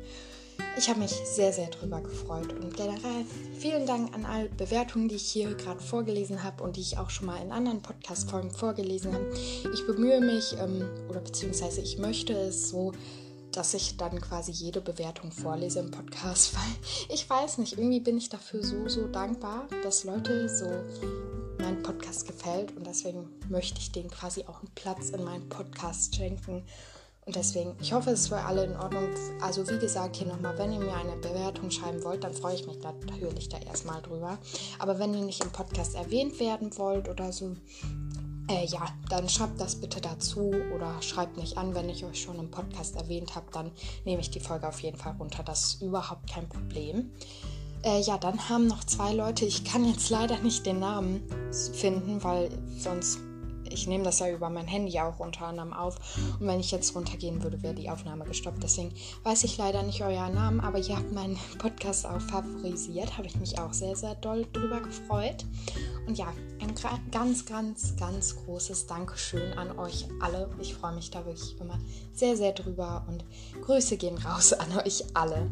Ich 0.77 0.89
habe 0.89 0.99
mich 0.99 1.11
sehr, 1.11 1.51
sehr 1.51 1.67
drüber 1.67 2.01
gefreut. 2.01 2.53
Und 2.53 2.75
generell 2.75 3.25
vielen 3.57 3.85
Dank 3.85 4.13
an 4.13 4.25
alle 4.25 4.49
Bewertungen, 4.49 5.07
die 5.07 5.15
ich 5.15 5.29
hier 5.29 5.53
gerade 5.55 5.79
vorgelesen 5.79 6.43
habe 6.43 6.63
und 6.63 6.77
die 6.77 6.81
ich 6.81 6.97
auch 6.97 7.09
schon 7.09 7.27
mal 7.27 7.41
in 7.41 7.51
anderen 7.51 7.81
Podcast-Folgen 7.81 8.51
vorgelesen 8.51 9.13
habe. 9.13 9.33
Ich 9.73 9.85
bemühe 9.85 10.21
mich, 10.21 10.55
ähm, 10.59 10.87
oder 11.09 11.21
beziehungsweise 11.21 11.81
ich 11.81 11.97
möchte 11.97 12.33
es 12.33 12.69
so 12.69 12.91
dass 13.53 13.73
ich 13.73 13.97
dann 13.97 14.19
quasi 14.19 14.51
jede 14.51 14.81
Bewertung 14.81 15.31
vorlese 15.31 15.79
im 15.79 15.91
Podcast, 15.91 16.53
weil 16.55 17.15
ich 17.15 17.29
weiß 17.29 17.59
nicht, 17.59 17.77
irgendwie 17.77 17.99
bin 17.99 18.17
ich 18.17 18.29
dafür 18.29 18.63
so, 18.63 18.87
so 18.87 19.07
dankbar, 19.07 19.67
dass 19.83 20.03
Leute 20.03 20.49
so 20.49 20.69
mein 21.59 21.81
Podcast 21.81 22.27
gefällt 22.27 22.75
und 22.75 22.85
deswegen 22.85 23.29
möchte 23.49 23.79
ich 23.79 23.91
denen 23.91 24.09
quasi 24.09 24.43
auch 24.43 24.59
einen 24.59 24.71
Platz 24.75 25.09
in 25.11 25.23
meinem 25.23 25.47
Podcast 25.49 26.15
schenken. 26.15 26.63
Und 27.25 27.37
deswegen, 27.37 27.73
ich 27.79 27.93
hoffe, 27.93 28.09
es 28.09 28.21
ist 28.21 28.27
für 28.27 28.37
alle 28.37 28.65
in 28.65 28.75
Ordnung. 28.75 29.07
Also 29.39 29.65
wie 29.69 29.79
gesagt, 29.79 30.17
hier 30.17 30.27
nochmal, 30.27 30.57
wenn 30.57 30.73
ihr 30.73 30.79
mir 30.79 30.93
eine 30.93 31.15
Bewertung 31.15 31.71
schreiben 31.71 32.03
wollt, 32.03 32.25
dann 32.25 32.33
freue 32.33 32.55
ich 32.55 32.67
mich 32.67 32.79
natürlich 32.81 33.47
da 33.47 33.59
erstmal 33.59 34.01
drüber. 34.01 34.37
Aber 34.77 34.99
wenn 34.99 35.13
ihr 35.13 35.23
nicht 35.23 35.41
im 35.41 35.51
Podcast 35.51 35.95
erwähnt 35.95 36.37
werden 36.41 36.77
wollt 36.77 37.07
oder 37.07 37.31
so, 37.31 37.55
äh, 38.49 38.65
ja, 38.65 38.85
dann 39.09 39.29
schreibt 39.29 39.59
das 39.59 39.75
bitte 39.75 40.01
dazu 40.01 40.51
oder 40.75 41.01
schreibt 41.01 41.37
mich 41.37 41.57
an, 41.57 41.73
wenn 41.75 41.89
ich 41.89 42.03
euch 42.03 42.21
schon 42.21 42.39
im 42.39 42.51
Podcast 42.51 42.95
erwähnt 42.95 43.35
habe, 43.35 43.45
dann 43.51 43.71
nehme 44.05 44.21
ich 44.21 44.31
die 44.31 44.39
Folge 44.39 44.67
auf 44.67 44.81
jeden 44.81 44.97
Fall 44.97 45.15
runter. 45.17 45.43
Das 45.43 45.65
ist 45.65 45.81
überhaupt 45.81 46.29
kein 46.29 46.47
Problem. 46.49 47.11
Äh, 47.83 48.01
ja, 48.01 48.17
dann 48.17 48.49
haben 48.49 48.67
noch 48.67 48.83
zwei 48.83 49.13
Leute, 49.13 49.45
ich 49.45 49.63
kann 49.63 49.85
jetzt 49.85 50.09
leider 50.09 50.39
nicht 50.39 50.65
den 50.65 50.79
Namen 50.79 51.21
finden, 51.73 52.23
weil 52.23 52.49
sonst 52.77 53.19
ich 53.73 53.87
nehme 53.87 54.03
das 54.03 54.19
ja 54.19 54.29
über 54.29 54.49
mein 54.49 54.67
Handy 54.67 54.99
auch 54.99 55.19
unter 55.19 55.47
anderem 55.47 55.73
auf. 55.73 55.97
Und 56.39 56.47
wenn 56.47 56.59
ich 56.59 56.71
jetzt 56.71 56.95
runtergehen 56.95 57.43
würde, 57.43 57.61
wäre 57.63 57.73
die 57.73 57.89
Aufnahme 57.89 58.25
gestoppt. 58.25 58.61
Deswegen 58.63 58.93
weiß 59.23 59.43
ich 59.43 59.57
leider 59.57 59.83
nicht 59.83 60.01
euer 60.01 60.29
Namen, 60.29 60.59
aber 60.59 60.79
ihr 60.79 60.95
habt 60.95 61.11
meinen 61.11 61.37
Podcast 61.57 62.05
auch 62.05 62.21
favorisiert. 62.21 63.17
Habe 63.17 63.27
ich 63.27 63.35
mich 63.37 63.59
auch 63.59 63.73
sehr, 63.73 63.95
sehr 63.95 64.15
doll 64.15 64.45
drüber 64.53 64.79
gefreut. 64.79 65.45
Und 66.07 66.17
ja, 66.17 66.27
ein 66.61 66.75
ganz, 67.11 67.45
ganz, 67.45 67.95
ganz 67.95 68.35
großes 68.45 68.87
Dankeschön 68.87 69.53
an 69.53 69.77
euch 69.79 70.07
alle. 70.21 70.49
Ich 70.59 70.73
freue 70.73 70.93
mich 70.93 71.11
da 71.11 71.25
wirklich 71.25 71.59
immer 71.59 71.79
sehr, 72.13 72.37
sehr 72.37 72.51
drüber 72.51 73.05
und 73.07 73.23
Grüße 73.61 73.97
gehen 73.97 74.17
raus 74.17 74.53
an 74.53 74.77
euch 74.77 75.03
alle. 75.13 75.49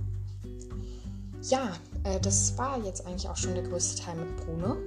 Ja, 1.44 1.74
äh, 2.04 2.20
das 2.20 2.58
war 2.58 2.80
jetzt 2.84 3.06
eigentlich 3.06 3.28
auch 3.28 3.38
schon 3.38 3.56
der 3.56 3.64
größte 3.64 4.04
Teil 4.04 4.16
mit 4.16 4.36
Bruno 4.38 4.78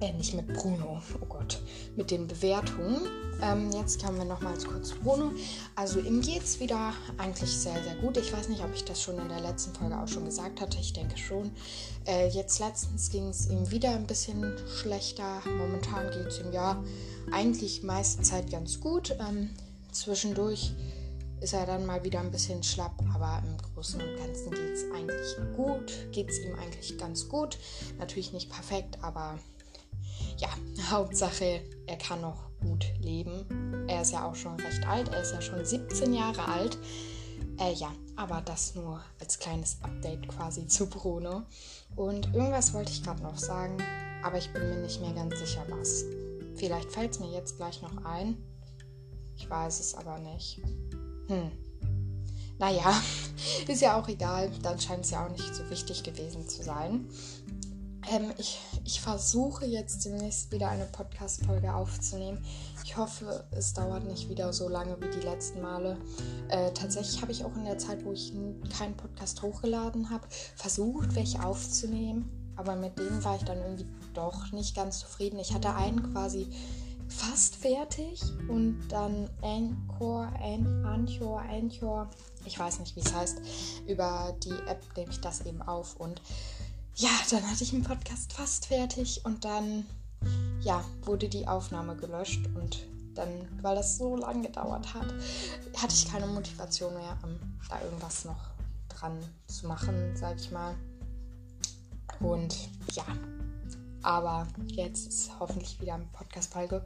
äh, 0.00 0.12
nicht 0.12 0.34
mit 0.34 0.52
Bruno, 0.52 1.00
oh 1.20 1.26
Gott, 1.26 1.60
mit 1.96 2.10
den 2.10 2.26
Bewertungen. 2.26 3.00
Ähm, 3.42 3.70
jetzt 3.72 4.02
kommen 4.02 4.18
wir 4.18 4.24
nochmals 4.24 4.66
kurz 4.66 4.88
zu 4.88 4.96
Bruno. 4.96 5.32
Also 5.74 6.00
ihm 6.00 6.20
geht 6.20 6.42
es 6.42 6.60
wieder 6.60 6.92
eigentlich 7.18 7.50
sehr, 7.50 7.82
sehr 7.82 7.94
gut. 7.96 8.16
Ich 8.16 8.32
weiß 8.32 8.48
nicht, 8.48 8.62
ob 8.62 8.74
ich 8.74 8.84
das 8.84 9.02
schon 9.02 9.18
in 9.18 9.28
der 9.28 9.40
letzten 9.40 9.74
Folge 9.74 9.98
auch 9.98 10.08
schon 10.08 10.24
gesagt 10.24 10.60
hatte. 10.60 10.78
Ich 10.78 10.92
denke 10.92 11.16
schon. 11.16 11.50
Äh, 12.06 12.28
jetzt 12.28 12.58
letztens 12.58 13.10
ging 13.10 13.28
es 13.28 13.48
ihm 13.48 13.70
wieder 13.70 13.90
ein 13.90 14.06
bisschen 14.06 14.56
schlechter. 14.80 15.42
Momentan 15.58 16.10
geht 16.10 16.26
es 16.26 16.40
ihm 16.40 16.52
ja 16.52 16.82
eigentlich 17.32 17.82
meiste 17.82 18.22
Zeit 18.22 18.50
ganz 18.50 18.80
gut. 18.80 19.16
Ähm, 19.20 19.50
zwischendurch 19.92 20.72
ist 21.40 21.54
er 21.54 21.64
dann 21.64 21.86
mal 21.86 22.04
wieder 22.04 22.20
ein 22.20 22.30
bisschen 22.30 22.62
schlapp, 22.62 23.02
aber 23.14 23.42
im 23.46 23.56
Großen 23.56 24.00
und 24.00 24.16
Ganzen 24.18 24.50
geht 24.50 24.74
es 24.74 24.84
eigentlich 24.94 25.56
gut, 25.56 26.12
geht 26.12 26.28
es 26.28 26.38
ihm 26.40 26.54
eigentlich 26.54 26.98
ganz 26.98 27.28
gut. 27.28 27.58
Natürlich 27.98 28.34
nicht 28.34 28.50
perfekt, 28.50 28.98
aber 29.00 29.38
ja, 30.40 30.48
Hauptsache, 30.90 31.62
er 31.86 31.96
kann 31.96 32.20
noch 32.20 32.50
gut 32.60 32.86
leben. 33.00 33.86
Er 33.88 34.02
ist 34.02 34.12
ja 34.12 34.28
auch 34.28 34.34
schon 34.34 34.58
recht 34.60 34.86
alt, 34.86 35.08
er 35.08 35.22
ist 35.22 35.32
ja 35.32 35.40
schon 35.40 35.64
17 35.64 36.12
Jahre 36.12 36.44
alt. 36.46 36.78
Äh, 37.58 37.72
ja, 37.74 37.92
aber 38.16 38.40
das 38.42 38.74
nur 38.74 39.00
als 39.18 39.38
kleines 39.38 39.78
Update 39.82 40.28
quasi 40.28 40.66
zu 40.66 40.88
Bruno. 40.88 41.42
Und 41.96 42.26
irgendwas 42.34 42.72
wollte 42.72 42.92
ich 42.92 43.02
gerade 43.02 43.22
noch 43.22 43.38
sagen, 43.38 43.78
aber 44.22 44.38
ich 44.38 44.52
bin 44.52 44.68
mir 44.68 44.76
nicht 44.76 45.00
mehr 45.00 45.12
ganz 45.12 45.38
sicher, 45.38 45.64
was. 45.68 46.04
Vielleicht 46.56 46.90
fällt 46.90 47.12
es 47.12 47.20
mir 47.20 47.30
jetzt 47.32 47.56
gleich 47.56 47.80
noch 47.82 48.04
ein. 48.04 48.36
Ich 49.36 49.48
weiß 49.48 49.80
es 49.80 49.94
aber 49.94 50.18
nicht. 50.18 50.60
Hm. 51.28 51.50
Naja, 52.58 52.94
ist 53.68 53.80
ja 53.80 53.98
auch 53.98 54.08
egal. 54.08 54.50
Dann 54.62 54.78
scheint 54.78 55.04
es 55.04 55.10
ja 55.10 55.24
auch 55.24 55.30
nicht 55.30 55.54
so 55.54 55.68
wichtig 55.70 56.02
gewesen 56.02 56.46
zu 56.46 56.62
sein. 56.62 57.08
Ähm, 58.08 58.32
ich, 58.38 58.60
ich 58.84 59.00
versuche 59.00 59.66
jetzt 59.66 60.04
demnächst 60.04 60.50
wieder 60.52 60.68
eine 60.68 60.86
Podcast-Folge 60.86 61.74
aufzunehmen. 61.74 62.44
Ich 62.84 62.96
hoffe, 62.96 63.44
es 63.50 63.74
dauert 63.74 64.04
nicht 64.04 64.28
wieder 64.28 64.52
so 64.52 64.68
lange 64.68 64.96
wie 65.00 65.10
die 65.10 65.24
letzten 65.24 65.60
Male. 65.60 65.96
Äh, 66.48 66.72
tatsächlich 66.72 67.20
habe 67.20 67.32
ich 67.32 67.44
auch 67.44 67.54
in 67.56 67.64
der 67.64 67.78
Zeit, 67.78 68.04
wo 68.04 68.12
ich 68.12 68.32
keinen 68.76 68.96
Podcast 68.96 69.42
hochgeladen 69.42 70.10
habe, 70.10 70.26
versucht, 70.56 71.14
welche 71.14 71.44
aufzunehmen. 71.44 72.52
Aber 72.56 72.76
mit 72.76 72.98
denen 72.98 73.22
war 73.24 73.36
ich 73.36 73.44
dann 73.44 73.58
irgendwie 73.58 73.86
doch 74.14 74.52
nicht 74.52 74.74
ganz 74.74 75.00
zufrieden. 75.00 75.38
Ich 75.38 75.54
hatte 75.54 75.74
einen 75.74 76.12
quasi 76.12 76.48
fast 77.10 77.56
fertig 77.56 78.22
und 78.48 78.88
dann 78.88 79.28
Anchor, 79.42 80.28
An 80.40 80.84
Anchor, 80.84 81.40
Anchor, 81.40 82.08
ich 82.44 82.58
weiß 82.58 82.78
nicht, 82.80 82.96
wie 82.96 83.00
es 83.00 83.12
heißt, 83.12 83.40
über 83.86 84.34
die 84.44 84.54
App 84.68 84.80
nehme 84.96 85.10
ich 85.10 85.20
das 85.20 85.44
eben 85.44 85.60
auf 85.60 85.96
und 85.96 86.22
ja, 86.96 87.10
dann 87.30 87.48
hatte 87.48 87.64
ich 87.64 87.72
einen 87.72 87.84
Podcast 87.84 88.32
fast 88.32 88.66
fertig 88.66 89.24
und 89.24 89.44
dann, 89.44 89.86
ja, 90.60 90.84
wurde 91.02 91.28
die 91.28 91.48
Aufnahme 91.48 91.96
gelöscht 91.96 92.46
und 92.54 92.86
dann, 93.14 93.28
weil 93.62 93.76
das 93.76 93.98
so 93.98 94.16
lange 94.16 94.42
gedauert 94.46 94.94
hat, 94.94 95.06
hatte 95.76 95.94
ich 95.94 96.10
keine 96.10 96.26
Motivation 96.26 96.94
mehr, 96.94 97.18
um, 97.22 97.38
da 97.68 97.80
irgendwas 97.82 98.24
noch 98.24 98.50
dran 98.88 99.18
zu 99.46 99.66
machen, 99.66 100.14
sag 100.14 100.38
ich 100.38 100.50
mal. 100.50 100.74
Und 102.20 102.54
ja, 102.92 103.04
aber 104.02 104.46
jetzt 104.66 105.08
ist 105.08 105.30
hoffentlich 105.38 105.80
wieder 105.80 105.94
eine 105.94 106.06
Podcast-Folge 106.12 106.84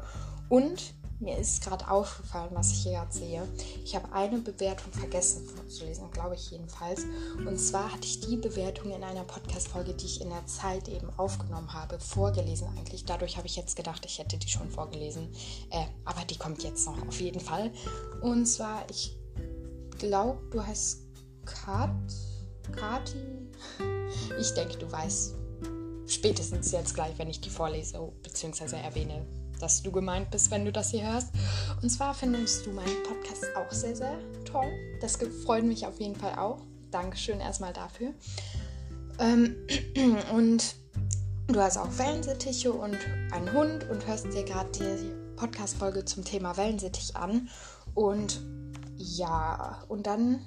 und 0.49 0.95
mir 1.25 1.39
ist 1.39 1.63
gerade 1.63 1.91
aufgefallen, 1.91 2.51
was 2.53 2.71
ich 2.73 2.83
hier 2.83 2.93
gerade 2.93 3.13
sehe. 3.13 3.49
Ich 3.85 3.97
habe 3.97 4.13
eine 4.13 4.39
Bewertung 4.39 4.93
vergessen 4.93 5.47
vorzulesen, 5.47 6.11
glaube 6.11 6.35
ich 6.35 6.51
jedenfalls. 6.51 7.05
Und 7.39 7.59
zwar 7.59 7.93
hatte 7.93 8.05
ich 8.05 8.21
die 8.21 8.37
Bewertung 8.37 8.93
in 8.93 9.03
einer 9.03 9.25
Podcast-Folge, 9.25 9.95
die 9.95 10.07
ich 10.07 10.21
in 10.21 10.29
der 10.29 10.47
Zeit 10.47 10.89
eben 10.89 11.09
aufgenommen 11.17 11.73
habe, 11.73 11.99
vorgelesen 11.99 12.69
eigentlich. 12.77 13.05
Dadurch 13.05 13.37
habe 13.37 13.47
ich 13.47 13.57
jetzt 13.57 13.77
gedacht, 13.77 14.05
ich 14.07 14.19
hätte 14.19 14.37
die 14.37 14.49
schon 14.49 14.71
vorgelesen. 14.71 15.29
Äh, 15.71 15.87
aber 16.05 16.25
die 16.25 16.37
kommt 16.37 16.63
jetzt 16.63 16.87
noch 16.87 17.09
auf 17.09 17.21
jeden 17.21 17.41
Fall. 17.41 17.73
Und 18.21 18.47
zwar, 18.47 18.85
ich 18.91 19.17
glaube, 19.99 20.41
du 20.51 20.65
heißt 20.65 21.03
Kat. 21.45 21.91
Kati. 22.73 23.19
Ich 24.39 24.53
denke, 24.55 24.79
du 24.79 24.91
weißt 24.91 25.35
spätestens 26.07 26.73
jetzt 26.73 26.95
gleich, 26.95 27.19
wenn 27.19 27.29
ich 27.29 27.41
die 27.41 27.51
vorlese 27.51 27.99
bzw. 28.23 28.77
erwähne, 28.77 29.27
dass 29.61 29.83
du 29.83 29.91
gemeint 29.91 30.31
bist, 30.31 30.51
wenn 30.51 30.65
du 30.65 30.73
das 30.73 30.91
hier 30.91 31.11
hörst. 31.11 31.29
Und 31.83 31.89
zwar 31.91 32.15
findest 32.15 32.67
du 32.67 32.71
meinen 32.71 33.03
Podcast 33.03 33.45
auch 33.57 33.71
sehr, 33.71 33.97
sehr 33.97 34.19
toll. 34.45 34.71
Das 35.01 35.19
freut 35.45 35.65
mich 35.65 35.87
auf 35.87 36.01
jeden 36.01 36.17
Fall 36.17 36.35
auch. 36.39 36.59
Dankeschön 36.91 37.41
erstmal 37.41 37.73
dafür. 37.73 38.15
Ähm, 39.19 39.57
und 40.35 40.77
du 41.49 41.61
hast 41.61 41.77
auch 41.77 41.99
Wellensittiche 41.99 42.73
und 42.73 42.99
einen 43.33 43.53
Hund 43.53 43.89
und 43.91 44.07
hörst 44.07 44.27
dir 44.33 44.45
gerade 44.45 44.71
die 44.73 45.37
Podcast-Folge 45.37 46.05
zum 46.05 46.25
Thema 46.25 46.57
Wellensittich 46.57 47.17
an. 47.17 47.49
Und 47.95 48.41
ja, 48.97 49.83
und 49.89 50.07
dann 50.07 50.41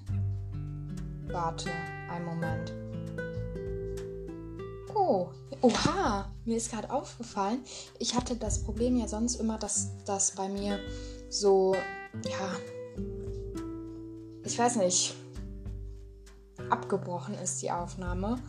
warte 1.28 1.70
einen 2.10 2.26
Moment. 2.26 2.74
Oh, 4.96 5.30
oha, 5.62 6.32
mir 6.46 6.58
ist 6.58 6.72
gerade 6.72 6.90
aufgefallen. 6.92 7.60
Ich 8.00 8.16
hatte 8.16 8.36
das 8.36 8.64
Problem 8.64 8.98
ja 8.98 9.08
sonst 9.08 9.36
immer, 9.36 9.58
dass 9.58 9.90
das 10.06 10.32
bei 10.32 10.50
mir 10.50 10.80
so, 11.30 11.76
ja, 12.24 12.52
ich 14.44 14.58
weiß 14.58 14.78
nicht, 14.78 15.16
abgebrochen 16.70 17.36
ist 17.36 17.62
die 17.62 17.72
Aufnahme. 17.72 18.40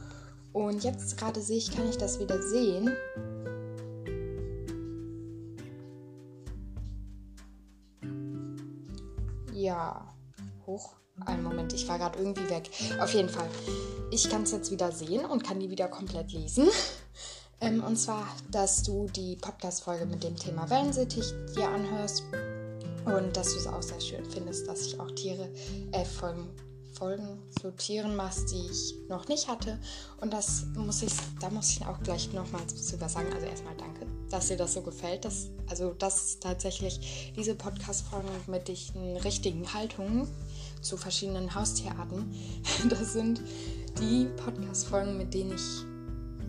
Und 0.52 0.82
jetzt 0.84 1.16
gerade 1.18 1.40
sehe 1.40 1.58
ich, 1.58 1.74
kann 1.74 1.88
ich 1.88 1.98
das 1.98 2.18
wieder 2.18 2.40
sehen. 2.42 2.90
Ja, 9.52 10.14
hoch. 10.66 10.94
Einen 11.28 11.42
Moment, 11.42 11.74
ich 11.74 11.86
war 11.86 11.98
gerade 11.98 12.18
irgendwie 12.18 12.48
weg. 12.48 12.70
Auf 13.00 13.12
jeden 13.12 13.28
Fall. 13.28 13.48
Ich 14.10 14.30
kann 14.30 14.44
es 14.44 14.52
jetzt 14.52 14.70
wieder 14.70 14.90
sehen 14.90 15.26
und 15.26 15.44
kann 15.44 15.60
die 15.60 15.68
wieder 15.68 15.86
komplett 15.86 16.32
lesen. 16.32 16.68
Ähm, 17.60 17.84
und 17.84 17.96
zwar, 17.96 18.26
dass 18.50 18.82
du 18.82 19.08
die 19.14 19.36
Podcast-Folge 19.36 20.06
mit 20.06 20.24
dem 20.24 20.36
Thema 20.36 20.70
Wellensittich 20.70 21.26
dir 21.54 21.68
anhörst 21.68 22.22
und 23.04 23.36
dass 23.36 23.52
du 23.52 23.58
es 23.58 23.66
auch 23.66 23.82
sehr 23.82 24.00
schön 24.00 24.24
findest, 24.24 24.66
dass 24.68 24.86
ich 24.86 24.98
auch 24.98 25.10
Tiere, 25.10 25.50
äh, 25.92 26.04
Folgen, 26.04 26.48
Folgen 26.92 27.42
zu 27.60 27.72
Tieren 27.72 28.16
machst, 28.16 28.50
die 28.50 28.66
ich 28.70 28.94
noch 29.08 29.28
nicht 29.28 29.48
hatte. 29.48 29.78
Und 30.20 30.32
das 30.32 30.66
muss 30.76 31.02
ich, 31.02 31.12
da 31.40 31.50
muss 31.50 31.70
ich 31.70 31.84
auch 31.84 32.00
gleich 32.02 32.32
nochmals 32.32 32.88
drüber 32.88 33.08
sagen. 33.08 33.30
Also 33.34 33.46
erstmal 33.46 33.76
danke, 33.76 34.06
dass 34.30 34.48
dir 34.48 34.56
das 34.56 34.72
so 34.72 34.80
gefällt. 34.80 35.26
Dass, 35.26 35.50
also, 35.68 35.92
dass 35.92 36.38
tatsächlich 36.38 37.32
diese 37.36 37.54
Podcast-Folgen 37.54 38.30
mit 38.46 38.68
den 38.68 39.16
richtigen 39.18 39.74
Haltungen 39.74 40.26
zu 40.80 40.96
verschiedenen 40.96 41.54
Haustierarten. 41.54 42.32
Das 42.88 43.12
sind 43.12 43.42
die 44.00 44.26
Podcast-Folgen, 44.36 45.16
mit 45.16 45.34
denen 45.34 45.52
ich, 45.52 45.84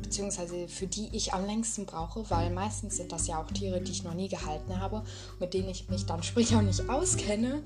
beziehungsweise 0.02 0.68
für 0.68 0.88
die 0.88 1.10
ich 1.12 1.34
am 1.34 1.46
längsten 1.46 1.86
brauche, 1.86 2.30
weil 2.30 2.52
meistens 2.52 2.98
sind 2.98 3.12
das 3.12 3.28
ja 3.28 3.42
auch 3.42 3.52
Tiere, 3.52 3.82
die 3.82 3.92
ich 3.92 4.04
noch 4.04 4.14
nie 4.14 4.28
gehalten 4.28 4.80
habe, 4.80 5.04
mit 5.40 5.54
denen 5.54 5.70
ich 5.70 5.90
mich 5.90 6.06
dann 6.06 6.24
sprich 6.24 6.56
auch 6.56 6.62
nicht 6.62 6.90
auskenne. 6.90 7.64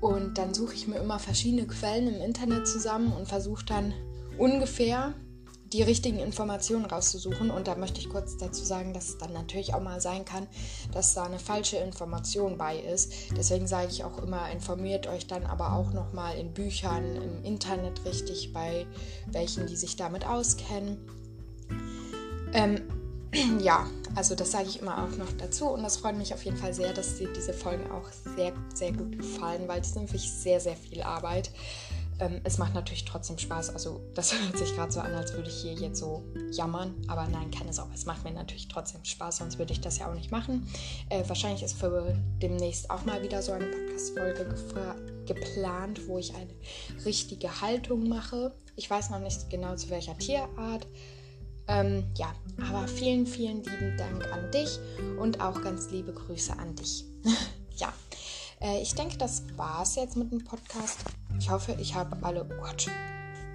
Und 0.00 0.38
dann 0.38 0.54
suche 0.54 0.74
ich 0.74 0.88
mir 0.88 0.96
immer 0.96 1.18
verschiedene 1.18 1.66
Quellen 1.66 2.14
im 2.14 2.20
Internet 2.22 2.66
zusammen 2.66 3.12
und 3.12 3.28
versuche 3.28 3.64
dann 3.64 3.92
ungefähr 4.38 5.14
die 5.72 5.82
richtigen 5.82 6.18
Informationen 6.18 6.84
rauszusuchen. 6.84 7.50
Und 7.50 7.68
da 7.68 7.74
möchte 7.76 8.00
ich 8.00 8.08
kurz 8.08 8.36
dazu 8.36 8.64
sagen, 8.64 8.92
dass 8.94 9.08
es 9.10 9.18
dann 9.18 9.32
natürlich 9.32 9.74
auch 9.74 9.82
mal 9.82 10.00
sein 10.00 10.24
kann, 10.24 10.46
dass 10.92 11.14
da 11.14 11.24
eine 11.24 11.38
falsche 11.38 11.76
Information 11.76 12.58
bei 12.58 12.78
ist. 12.78 13.12
Deswegen 13.36 13.66
sage 13.66 13.88
ich 13.90 14.04
auch 14.04 14.18
immer, 14.22 14.50
informiert 14.50 15.06
euch 15.06 15.26
dann 15.26 15.44
aber 15.44 15.74
auch 15.74 15.92
nochmal 15.92 16.38
in 16.38 16.52
Büchern, 16.52 17.16
im 17.16 17.44
Internet 17.44 18.04
richtig, 18.04 18.52
bei 18.52 18.86
welchen, 19.26 19.66
die 19.66 19.76
sich 19.76 19.96
damit 19.96 20.26
auskennen. 20.26 20.98
Ähm, 22.52 22.82
ja, 23.60 23.86
also 24.14 24.34
das 24.34 24.52
sage 24.52 24.68
ich 24.68 24.80
immer 24.80 25.04
auch 25.04 25.16
noch 25.16 25.32
dazu 25.38 25.68
und 25.68 25.82
das 25.82 25.98
freut 25.98 26.16
mich 26.16 26.32
auf 26.32 26.44
jeden 26.44 26.56
Fall 26.56 26.72
sehr, 26.72 26.92
dass 26.92 27.16
dir 27.16 27.32
diese 27.32 27.52
Folgen 27.52 27.90
auch 27.90 28.08
sehr, 28.36 28.52
sehr 28.74 28.92
gut 28.92 29.18
gefallen, 29.18 29.68
weil 29.68 29.80
die 29.80 29.88
sind 29.88 30.08
wirklich 30.08 30.30
sehr, 30.30 30.60
sehr 30.60 30.76
viel 30.76 31.02
Arbeit. 31.02 31.50
Ähm, 32.20 32.40
es 32.44 32.58
macht 32.58 32.74
natürlich 32.74 33.04
trotzdem 33.04 33.38
Spaß. 33.38 33.70
Also 33.70 34.00
das 34.14 34.32
hört 34.40 34.58
sich 34.58 34.74
gerade 34.74 34.92
so 34.92 35.00
an, 35.00 35.14
als 35.14 35.32
würde 35.32 35.48
ich 35.48 35.62
hier 35.62 35.74
jetzt 35.74 36.00
so 36.00 36.24
jammern. 36.50 36.94
Aber 37.08 37.26
nein, 37.28 37.50
es 37.68 37.78
auch. 37.78 37.92
Es 37.94 38.06
macht 38.06 38.24
mir 38.24 38.32
natürlich 38.32 38.68
trotzdem 38.68 39.04
Spaß, 39.04 39.38
sonst 39.38 39.58
würde 39.58 39.72
ich 39.72 39.80
das 39.80 39.98
ja 39.98 40.10
auch 40.10 40.14
nicht 40.14 40.30
machen. 40.30 40.66
Äh, 41.10 41.22
wahrscheinlich 41.26 41.62
ist 41.62 41.78
für 41.78 42.16
demnächst 42.40 42.90
auch 42.90 43.04
mal 43.04 43.22
wieder 43.22 43.42
so 43.42 43.52
eine 43.52 43.66
Podcast-Folge 43.66 44.54
geplant, 45.26 46.08
wo 46.08 46.18
ich 46.18 46.34
eine 46.34 46.50
richtige 47.04 47.60
Haltung 47.60 48.08
mache. 48.08 48.54
Ich 48.76 48.88
weiß 48.88 49.10
noch 49.10 49.20
nicht 49.20 49.50
genau 49.50 49.76
zu 49.76 49.90
welcher 49.90 50.16
Tierart. 50.16 50.86
Ähm, 51.66 52.04
ja, 52.16 52.32
aber 52.66 52.88
vielen, 52.88 53.26
vielen 53.26 53.62
lieben 53.62 53.96
Dank 53.98 54.32
an 54.32 54.50
dich 54.50 54.78
und 55.20 55.40
auch 55.42 55.60
ganz 55.60 55.90
liebe 55.90 56.14
Grüße 56.14 56.58
an 56.58 56.74
dich. 56.74 57.04
ja, 57.76 57.92
äh, 58.60 58.80
ich 58.80 58.94
denke, 58.94 59.18
das 59.18 59.42
war 59.56 59.82
es 59.82 59.94
jetzt 59.96 60.16
mit 60.16 60.32
dem 60.32 60.42
Podcast. 60.42 61.00
Ich 61.38 61.50
hoffe, 61.50 61.76
ich 61.80 61.94
habe 61.94 62.16
alle. 62.22 62.44
Oh 62.44 62.62
Gott, 62.62 62.86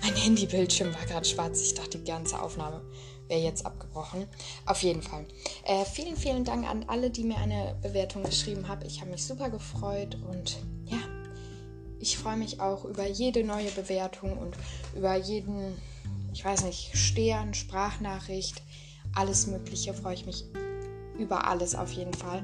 mein 0.02 0.16
Handybildschirm 0.16 0.94
war 0.94 1.06
gerade 1.06 1.26
schwarz. 1.26 1.62
Ich 1.62 1.76
dachte, 1.76 1.98
die 1.98 2.10
ganze 2.10 2.42
Aufnahme 2.42 2.82
wäre 3.28 3.42
jetzt 3.42 3.66
abgebrochen. 3.66 4.28
Auf 4.66 4.82
jeden 4.84 5.02
Fall. 5.02 5.26
Äh, 5.66 5.86
vielen, 5.86 6.16
vielen 6.16 6.44
Dank 6.44 6.68
an 6.68 6.86
alle, 6.88 7.10
die 7.10 7.24
mir 7.24 7.38
eine 7.38 7.76
Bewertung 7.82 8.24
geschrieben 8.24 8.68
haben. 8.68 8.86
Ich 8.86 9.02
habe 9.02 9.12
mich 9.12 9.26
super 9.26 9.50
gefreut 9.50 10.18
und 10.30 10.58
ja, 10.86 11.00
ich 12.00 12.18
freue 12.18 12.38
mich 12.38 12.60
auch 12.60 12.86
über 12.86 13.08
jede 13.08 13.44
neue 13.44 13.72
Bewertung 13.72 14.38
und 14.38 14.56
über 14.96 15.16
jeden, 15.16 15.76
ich 16.34 16.44
weiß 16.44 16.66
nicht, 16.66 16.98
Stern, 16.98 17.54
Sprachnachricht, 17.54 18.62
alles 19.16 19.48
Mögliche 19.48 19.94
freue 19.94 20.16
ich 20.16 20.26
mich 20.26 20.46
über 21.18 21.48
alles 21.48 21.76
auf 21.76 21.92
jeden 21.92 22.14
Fall. 22.14 22.44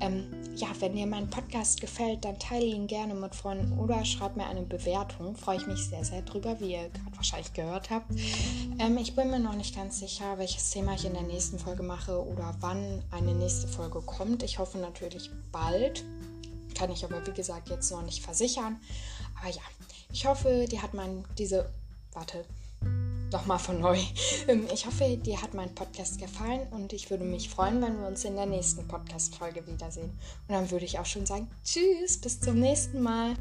Ähm, 0.00 0.24
ja, 0.56 0.68
wenn 0.80 0.94
dir 0.94 1.06
mein 1.06 1.30
Podcast 1.30 1.80
gefällt, 1.80 2.24
dann 2.24 2.38
teile 2.38 2.66
ihn 2.66 2.86
gerne 2.86 3.14
mit 3.14 3.34
Freunden 3.34 3.78
oder 3.78 4.04
schreib 4.04 4.36
mir 4.36 4.46
eine 4.46 4.62
Bewertung. 4.62 5.36
Freue 5.36 5.56
ich 5.56 5.66
mich 5.66 5.88
sehr, 5.88 6.04
sehr 6.04 6.22
drüber, 6.22 6.58
wie 6.60 6.72
ihr 6.72 6.88
gerade 6.90 7.16
wahrscheinlich 7.16 7.52
gehört 7.52 7.90
habt. 7.90 8.10
Ähm, 8.78 8.98
ich 8.98 9.14
bin 9.14 9.30
mir 9.30 9.40
noch 9.40 9.54
nicht 9.54 9.74
ganz 9.74 10.00
sicher, 10.00 10.38
welches 10.38 10.70
Thema 10.70 10.94
ich 10.94 11.04
in 11.04 11.14
der 11.14 11.22
nächsten 11.22 11.58
Folge 11.58 11.82
mache 11.82 12.24
oder 12.24 12.54
wann 12.60 13.02
eine 13.10 13.34
nächste 13.34 13.68
Folge 13.68 14.00
kommt. 14.00 14.42
Ich 14.42 14.58
hoffe 14.58 14.78
natürlich 14.78 15.30
bald. 15.52 16.04
Kann 16.74 16.90
ich 16.90 17.04
aber, 17.04 17.26
wie 17.26 17.32
gesagt, 17.32 17.68
jetzt 17.68 17.90
noch 17.90 18.02
nicht 18.02 18.22
versichern. 18.22 18.78
Aber 19.40 19.50
ja, 19.50 19.62
ich 20.12 20.26
hoffe, 20.26 20.66
dir 20.68 20.82
hat 20.82 20.94
mein 20.94 21.24
diese. 21.38 21.70
Warte, 22.12 22.44
nochmal 23.32 23.58
von 23.58 23.80
neu. 23.80 23.98
Ähm, 24.48 24.66
ich 24.72 24.86
hoffe, 24.86 25.16
dir 25.16 25.42
hat 25.42 25.54
mein 25.54 25.74
Podcast 25.74 26.18
gefallen 26.18 26.66
und 26.70 26.92
ich 26.92 27.10
würde 27.10 27.24
mich 27.24 27.50
freuen, 27.50 27.82
wenn 27.82 28.00
wir 28.00 28.06
uns 28.06 28.24
in 28.24 28.36
der 28.36 28.46
nächsten 28.46 28.88
Podcast-Folge 28.88 29.66
wiedersehen. 29.66 30.10
Und 30.48 30.54
dann 30.54 30.70
würde 30.70 30.86
ich 30.86 30.98
auch 30.98 31.06
schon 31.06 31.26
sagen, 31.26 31.48
tschüss, 31.62 32.20
bis 32.20 32.40
zum 32.40 32.58
nächsten 32.58 33.02
Mal. 33.02 33.34